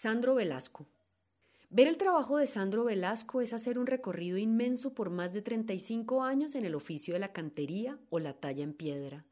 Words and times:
Sandro 0.00 0.36
Velasco. 0.36 0.86
Ver 1.70 1.88
el 1.88 1.96
trabajo 1.96 2.36
de 2.36 2.46
Sandro 2.46 2.84
Velasco 2.84 3.40
es 3.40 3.52
hacer 3.52 3.80
un 3.80 3.86
recorrido 3.88 4.38
inmenso 4.38 4.94
por 4.94 5.10
más 5.10 5.32
de 5.32 5.42
35 5.42 6.22
años 6.22 6.54
en 6.54 6.64
el 6.64 6.76
oficio 6.76 7.14
de 7.14 7.18
la 7.18 7.32
cantería 7.32 7.98
o 8.08 8.20
la 8.20 8.32
talla 8.32 8.62
en 8.62 8.74
piedra. 8.74 9.24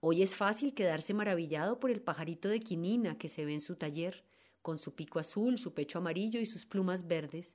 Hoy 0.00 0.24
es 0.24 0.34
fácil 0.34 0.74
quedarse 0.74 1.14
maravillado 1.14 1.78
por 1.78 1.92
el 1.92 2.02
pajarito 2.02 2.48
de 2.48 2.58
quinina 2.58 3.16
que 3.16 3.28
se 3.28 3.44
ve 3.44 3.52
en 3.52 3.60
su 3.60 3.76
taller, 3.76 4.24
con 4.60 4.76
su 4.76 4.96
pico 4.96 5.20
azul, 5.20 5.56
su 5.56 5.72
pecho 5.72 5.98
amarillo 5.98 6.40
y 6.40 6.46
sus 6.46 6.66
plumas 6.66 7.06
verdes. 7.06 7.54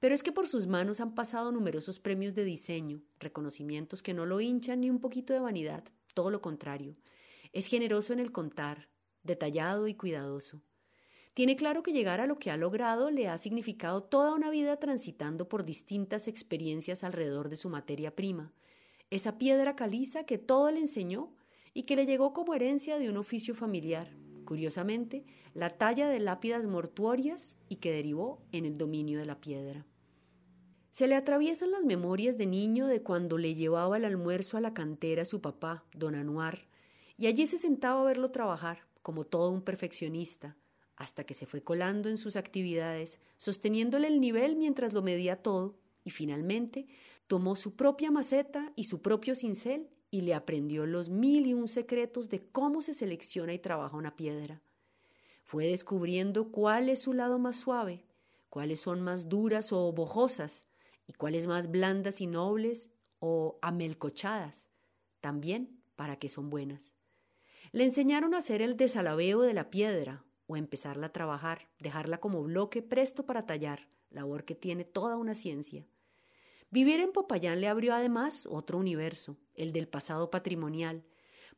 Pero 0.00 0.12
es 0.12 0.24
que 0.24 0.32
por 0.32 0.48
sus 0.48 0.66
manos 0.66 0.98
han 0.98 1.14
pasado 1.14 1.52
numerosos 1.52 2.00
premios 2.00 2.34
de 2.34 2.42
diseño, 2.42 3.00
reconocimientos 3.20 4.02
que 4.02 4.12
no 4.12 4.26
lo 4.26 4.40
hinchan 4.40 4.80
ni 4.80 4.90
un 4.90 4.98
poquito 4.98 5.32
de 5.32 5.38
vanidad, 5.38 5.84
todo 6.14 6.32
lo 6.32 6.42
contrario. 6.42 6.96
Es 7.52 7.68
generoso 7.68 8.12
en 8.12 8.18
el 8.18 8.32
contar, 8.32 8.88
detallado 9.22 9.86
y 9.86 9.94
cuidadoso. 9.94 10.62
Tiene 11.36 11.54
claro 11.54 11.82
que 11.82 11.92
llegar 11.92 12.22
a 12.22 12.26
lo 12.26 12.38
que 12.38 12.50
ha 12.50 12.56
logrado 12.56 13.10
le 13.10 13.28
ha 13.28 13.36
significado 13.36 14.02
toda 14.02 14.32
una 14.32 14.48
vida 14.48 14.78
transitando 14.78 15.50
por 15.50 15.66
distintas 15.66 16.28
experiencias 16.28 17.04
alrededor 17.04 17.50
de 17.50 17.56
su 17.56 17.68
materia 17.68 18.16
prima, 18.16 18.54
esa 19.10 19.36
piedra 19.36 19.76
caliza 19.76 20.24
que 20.24 20.38
todo 20.38 20.70
le 20.70 20.80
enseñó 20.80 21.34
y 21.74 21.82
que 21.82 21.94
le 21.94 22.06
llegó 22.06 22.32
como 22.32 22.54
herencia 22.54 22.98
de 22.98 23.10
un 23.10 23.18
oficio 23.18 23.54
familiar, 23.54 24.16
curiosamente, 24.46 25.26
la 25.52 25.68
talla 25.68 26.08
de 26.08 26.20
lápidas 26.20 26.64
mortuorias 26.64 27.58
y 27.68 27.76
que 27.76 27.92
derivó 27.92 28.40
en 28.52 28.64
el 28.64 28.78
dominio 28.78 29.18
de 29.18 29.26
la 29.26 29.38
piedra. 29.38 29.84
Se 30.90 31.06
le 31.06 31.16
atraviesan 31.16 31.70
las 31.70 31.84
memorias 31.84 32.38
de 32.38 32.46
niño 32.46 32.86
de 32.86 33.02
cuando 33.02 33.36
le 33.36 33.54
llevaba 33.54 33.98
el 33.98 34.06
almuerzo 34.06 34.56
a 34.56 34.62
la 34.62 34.72
cantera 34.72 35.20
a 35.20 35.26
su 35.26 35.42
papá, 35.42 35.84
don 35.94 36.14
Anuar, 36.14 36.66
y 37.18 37.26
allí 37.26 37.46
se 37.46 37.58
sentaba 37.58 38.00
a 38.00 38.04
verlo 38.04 38.30
trabajar, 38.30 38.86
como 39.02 39.26
todo 39.26 39.50
un 39.50 39.60
perfeccionista, 39.60 40.56
hasta 40.96 41.24
que 41.24 41.34
se 41.34 41.46
fue 41.46 41.62
colando 41.62 42.08
en 42.08 42.16
sus 42.16 42.36
actividades, 42.36 43.20
sosteniéndole 43.36 44.08
el 44.08 44.20
nivel 44.20 44.56
mientras 44.56 44.92
lo 44.92 45.02
medía 45.02 45.42
todo, 45.42 45.78
y 46.04 46.10
finalmente 46.10 46.86
tomó 47.26 47.56
su 47.56 47.76
propia 47.76 48.10
maceta 48.10 48.72
y 48.76 48.84
su 48.84 49.02
propio 49.02 49.34
cincel 49.34 49.88
y 50.10 50.22
le 50.22 50.34
aprendió 50.34 50.86
los 50.86 51.10
mil 51.10 51.46
y 51.46 51.54
un 51.54 51.68
secretos 51.68 52.28
de 52.28 52.46
cómo 52.46 52.80
se 52.80 52.94
selecciona 52.94 53.52
y 53.52 53.58
trabaja 53.58 53.96
una 53.96 54.16
piedra. 54.16 54.62
Fue 55.42 55.66
descubriendo 55.66 56.50
cuál 56.50 56.88
es 56.88 57.00
su 57.00 57.12
lado 57.12 57.38
más 57.38 57.56
suave, 57.56 58.04
cuáles 58.48 58.80
son 58.80 59.02
más 59.02 59.28
duras 59.28 59.72
o 59.72 59.92
bojosas, 59.92 60.66
y 61.06 61.12
cuáles 61.12 61.46
más 61.46 61.70
blandas 61.70 62.20
y 62.20 62.26
nobles 62.26 62.90
o 63.18 63.58
amelcochadas, 63.62 64.68
también 65.20 65.80
para 65.94 66.18
qué 66.18 66.28
son 66.28 66.50
buenas. 66.50 66.92
Le 67.72 67.84
enseñaron 67.84 68.34
a 68.34 68.38
hacer 68.38 68.62
el 68.62 68.76
desalabeo 68.76 69.40
de 69.40 69.54
la 69.54 69.70
piedra, 69.70 70.24
o 70.46 70.56
empezarla 70.56 71.08
a 71.08 71.12
trabajar, 71.12 71.68
dejarla 71.78 72.18
como 72.18 72.42
bloque 72.42 72.82
presto 72.82 73.26
para 73.26 73.46
tallar, 73.46 73.88
labor 74.10 74.44
que 74.44 74.54
tiene 74.54 74.84
toda 74.84 75.16
una 75.16 75.34
ciencia. 75.34 75.86
Vivir 76.70 77.00
en 77.00 77.12
Popayán 77.12 77.60
le 77.60 77.68
abrió 77.68 77.94
además 77.94 78.46
otro 78.50 78.78
universo, 78.78 79.36
el 79.54 79.72
del 79.72 79.88
pasado 79.88 80.30
patrimonial, 80.30 81.04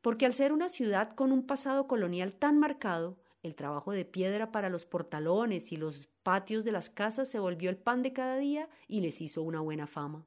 porque 0.02 0.26
al 0.26 0.32
ser 0.32 0.52
una 0.52 0.68
ciudad 0.68 1.10
con 1.10 1.32
un 1.32 1.46
pasado 1.46 1.86
colonial 1.86 2.34
tan 2.34 2.58
marcado, 2.58 3.18
el 3.42 3.54
trabajo 3.54 3.92
de 3.92 4.04
piedra 4.04 4.52
para 4.52 4.68
los 4.68 4.84
portalones 4.84 5.72
y 5.72 5.76
los 5.76 6.08
patios 6.22 6.64
de 6.64 6.72
las 6.72 6.90
casas 6.90 7.28
se 7.30 7.38
volvió 7.38 7.70
el 7.70 7.76
pan 7.76 8.02
de 8.02 8.12
cada 8.12 8.36
día 8.36 8.68
y 8.86 9.00
les 9.00 9.20
hizo 9.20 9.42
una 9.42 9.60
buena 9.60 9.86
fama. 9.86 10.26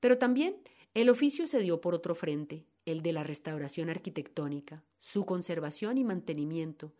Pero 0.00 0.18
también 0.18 0.56
el 0.94 1.10
oficio 1.10 1.46
se 1.46 1.60
dio 1.60 1.80
por 1.80 1.94
otro 1.94 2.14
frente, 2.14 2.66
el 2.86 3.02
de 3.02 3.12
la 3.12 3.22
restauración 3.22 3.90
arquitectónica, 3.90 4.82
su 5.00 5.24
conservación 5.24 5.98
y 5.98 6.04
mantenimiento, 6.04 6.94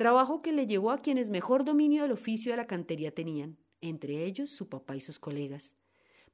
trabajo 0.00 0.40
que 0.40 0.52
le 0.52 0.66
llevó 0.66 0.92
a 0.92 1.02
quienes 1.02 1.28
mejor 1.28 1.62
dominio 1.62 2.00
del 2.00 2.12
oficio 2.12 2.52
de 2.52 2.56
la 2.56 2.66
cantería 2.66 3.14
tenían, 3.14 3.58
entre 3.82 4.24
ellos 4.24 4.48
su 4.48 4.70
papá 4.70 4.96
y 4.96 5.00
sus 5.00 5.18
colegas. 5.18 5.74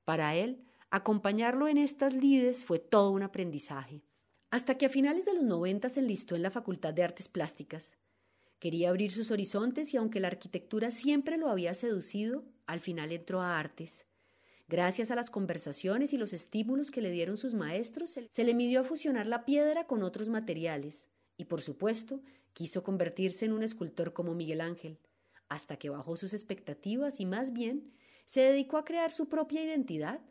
Para 0.05 0.36
él, 0.36 0.62
acompañarlo 0.89 1.67
en 1.67 1.77
estas 1.77 2.14
lides 2.14 2.62
fue 2.62 2.78
todo 2.78 3.11
un 3.11 3.25
aprendizaje. 3.25 4.05
Hasta 4.53 4.78
que 4.78 4.87
a 4.87 4.88
finales 4.88 5.25
de 5.25 5.34
los 5.34 5.43
90 5.43 5.88
se 5.88 5.99
enlistó 5.99 6.37
en 6.37 6.43
la 6.43 6.53
Facultad 6.53 6.94
de 6.94 7.03
Artes 7.03 7.28
Plásticas. 7.28 7.97
Quería 8.60 8.91
abrir 8.91 9.10
sus 9.10 9.32
horizontes 9.32 9.93
y 9.93 9.97
aunque 9.97 10.21
la 10.21 10.28
arquitectura 10.28 10.93
siempre 10.93 11.37
lo 11.37 11.49
había 11.49 11.75
seducido, 11.75 12.44
al 12.69 12.78
final 12.78 13.10
entró 13.10 13.41
a 13.41 13.59
artes. 13.59 14.06
Gracias 14.69 15.10
a 15.10 15.16
las 15.16 15.28
conversaciones 15.28 16.12
y 16.12 16.19
los 16.19 16.32
estímulos 16.32 16.93
que 16.93 17.00
le 17.00 17.10
dieron 17.10 17.37
sus 17.37 17.55
maestros, 17.55 18.16
se 18.31 18.44
le 18.44 18.55
midió 18.55 18.82
a 18.82 18.84
fusionar 18.84 19.26
la 19.26 19.44
piedra 19.44 19.88
con 19.88 20.05
otros 20.05 20.28
materiales 20.28 21.09
y, 21.36 21.44
por 21.44 21.60
supuesto, 21.60 22.20
Quiso 22.56 22.82
convertirse 22.82 23.44
en 23.44 23.52
un 23.52 23.62
escultor 23.62 24.14
como 24.14 24.34
Miguel 24.34 24.62
Ángel, 24.62 24.98
hasta 25.50 25.76
que 25.76 25.91
bajó 25.91 26.16
sus 26.16 26.32
expectativas 26.32 27.20
y 27.20 27.26
más 27.26 27.52
bien 27.52 27.92
se 28.24 28.41
dedicó 28.41 28.78
a 28.78 28.84
crear 28.86 29.12
su 29.12 29.28
propia 29.28 29.62
identidad 29.62 30.22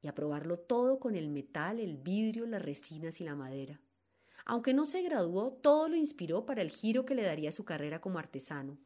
y 0.00 0.06
a 0.06 0.14
probarlo 0.14 0.60
todo 0.60 1.00
con 1.00 1.16
el 1.16 1.28
metal, 1.28 1.80
el 1.80 1.96
vidrio, 1.96 2.46
las 2.46 2.62
resinas 2.62 3.20
y 3.20 3.24
la 3.24 3.34
madera. 3.34 3.80
Aunque 4.44 4.74
no 4.74 4.86
se 4.86 5.02
graduó, 5.02 5.54
todo 5.54 5.88
lo 5.88 5.96
inspiró 5.96 6.46
para 6.46 6.62
el 6.62 6.70
giro 6.70 7.04
que 7.04 7.16
le 7.16 7.24
daría 7.24 7.50
su 7.50 7.64
carrera 7.64 8.00
como 8.00 8.20
artesano, 8.20 8.78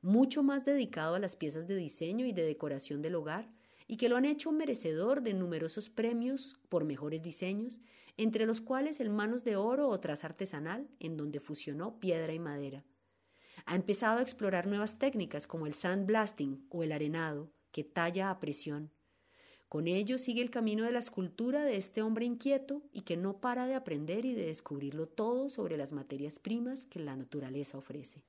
mucho 0.00 0.44
más 0.44 0.64
dedicado 0.64 1.16
a 1.16 1.18
las 1.18 1.34
piezas 1.34 1.66
de 1.66 1.74
diseño 1.74 2.24
y 2.24 2.30
de 2.30 2.44
decoración 2.44 3.02
del 3.02 3.16
hogar, 3.16 3.50
y 3.86 3.96
que 3.96 4.08
lo 4.08 4.16
han 4.16 4.24
hecho 4.24 4.52
merecedor 4.52 5.22
de 5.22 5.34
numerosos 5.34 5.90
premios 5.90 6.58
por 6.68 6.84
mejores 6.84 7.22
diseños 7.22 7.80
entre 8.16 8.46
los 8.46 8.60
cuales 8.60 9.00
el 9.00 9.10
manos 9.10 9.44
de 9.44 9.56
oro 9.56 9.88
o 9.88 10.00
traza 10.00 10.28
artesanal, 10.28 10.88
en 11.00 11.16
donde 11.16 11.40
fusionó 11.40 11.98
piedra 11.98 12.32
y 12.32 12.38
madera. 12.38 12.84
Ha 13.66 13.74
empezado 13.74 14.18
a 14.18 14.22
explorar 14.22 14.66
nuevas 14.66 14.98
técnicas 14.98 15.46
como 15.46 15.66
el 15.66 15.74
sandblasting 15.74 16.66
o 16.70 16.82
el 16.82 16.92
arenado, 16.92 17.50
que 17.72 17.82
talla 17.82 18.30
a 18.30 18.38
presión. 18.38 18.92
Con 19.68 19.88
ello 19.88 20.18
sigue 20.18 20.42
el 20.42 20.50
camino 20.50 20.84
de 20.84 20.92
la 20.92 21.00
escultura 21.00 21.64
de 21.64 21.76
este 21.76 22.02
hombre 22.02 22.24
inquieto 22.24 22.82
y 22.92 23.02
que 23.02 23.16
no 23.16 23.40
para 23.40 23.66
de 23.66 23.74
aprender 23.74 24.24
y 24.24 24.34
de 24.34 24.46
descubrirlo 24.46 25.08
todo 25.08 25.48
sobre 25.48 25.76
las 25.76 25.92
materias 25.92 26.38
primas 26.38 26.86
que 26.86 27.00
la 27.00 27.16
naturaleza 27.16 27.78
ofrece. 27.78 28.22